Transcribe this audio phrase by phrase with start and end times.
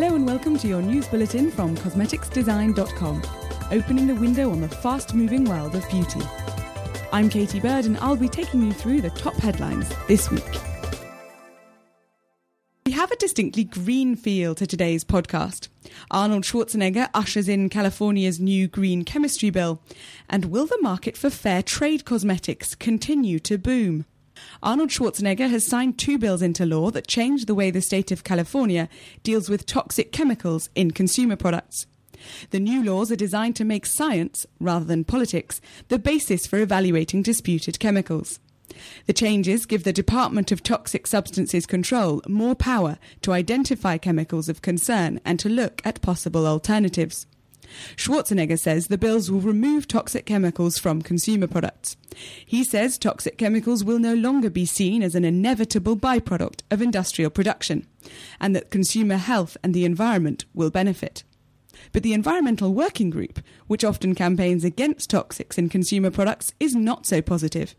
[0.00, 3.20] Hello and welcome to your news bulletin from cosmeticsdesign.com,
[3.72, 6.20] opening the window on the fast moving world of beauty.
[7.12, 10.44] I'm Katie Bird and I'll be taking you through the top headlines this week.
[12.86, 15.66] We have a distinctly green feel to today's podcast.
[16.12, 19.82] Arnold Schwarzenegger ushers in California's new green chemistry bill.
[20.30, 24.04] And will the market for fair trade cosmetics continue to boom?
[24.62, 28.24] Arnold Schwarzenegger has signed two bills into law that change the way the state of
[28.24, 28.88] California
[29.22, 31.86] deals with toxic chemicals in consumer products.
[32.50, 37.22] The new laws are designed to make science, rather than politics, the basis for evaluating
[37.22, 38.40] disputed chemicals.
[39.06, 44.62] The changes give the Department of Toxic Substances Control more power to identify chemicals of
[44.62, 47.26] concern and to look at possible alternatives.
[47.96, 51.96] Schwarzenegger says the bills will remove toxic chemicals from consumer products.
[52.44, 57.30] He says toxic chemicals will no longer be seen as an inevitable byproduct of industrial
[57.30, 57.86] production,
[58.40, 61.24] and that consumer health and the environment will benefit.
[61.92, 67.06] But the Environmental Working Group, which often campaigns against toxics in consumer products, is not
[67.06, 67.74] so positive.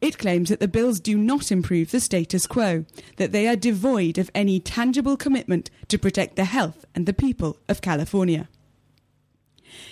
[0.00, 2.84] It claims that the bills do not improve the status quo,
[3.16, 7.58] that they are devoid of any tangible commitment to protect the health and the people
[7.68, 8.48] of California.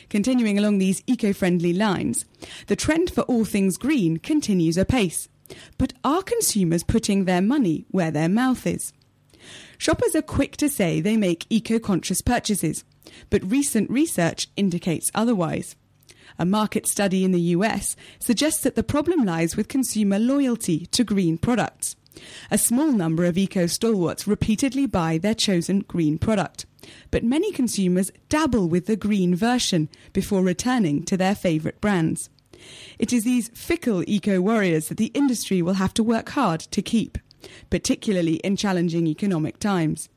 [0.09, 2.25] Continuing along these eco friendly lines,
[2.67, 5.29] the trend for all things green continues apace.
[5.79, 8.93] But are consumers putting their money where their mouth is?
[9.79, 12.85] Shoppers are quick to say they make eco conscious purchases,
[13.31, 15.77] but recent research indicates otherwise.
[16.39, 21.05] A market study in the US suggests that the problem lies with consumer loyalty to
[21.05, 21.97] green products.
[22.51, 26.67] A small number of eco stalwarts repeatedly buy their chosen green product,
[27.11, 32.31] but many consumers dabble with the green version before returning to their favourite brands.
[32.99, 36.83] It is these fickle eco warriors that the industry will have to work hard to
[36.83, 37.19] keep,
[37.71, 40.09] particularly in challenging economic times.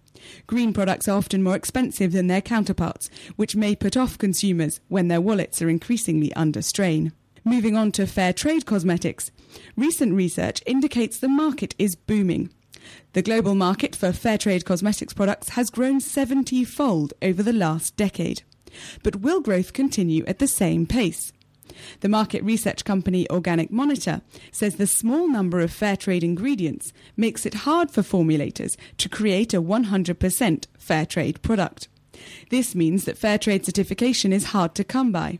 [0.47, 5.07] Green products are often more expensive than their counterparts, which may put off consumers when
[5.07, 7.11] their wallets are increasingly under strain.
[7.43, 9.31] Moving on to fair trade cosmetics,
[9.75, 12.51] recent research indicates the market is booming.
[13.13, 17.97] The global market for fair trade cosmetics products has grown 70 fold over the last
[17.97, 18.43] decade.
[19.03, 21.33] But will growth continue at the same pace?
[22.01, 27.45] The market research company Organic Monitor says the small number of fair trade ingredients makes
[27.45, 31.87] it hard for formulators to create a 100% fair trade product.
[32.49, 35.39] This means that fair trade certification is hard to come by.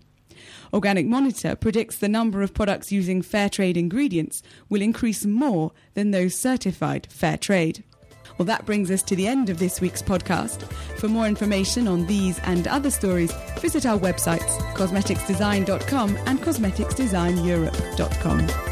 [0.74, 6.12] Organic Monitor predicts the number of products using fair trade ingredients will increase more than
[6.12, 7.84] those certified fair trade.
[8.38, 10.63] Well, that brings us to the end of this week's podcast.
[10.97, 18.70] For more information on these and other stories, visit our websites cosmeticsdesign.com and cosmeticsdesigneurope.com.